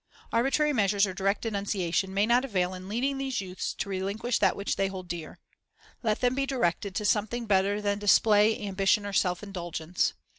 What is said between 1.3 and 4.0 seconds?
denunciation may not avail in leading these youth to